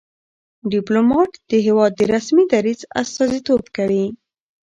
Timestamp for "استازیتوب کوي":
3.01-4.05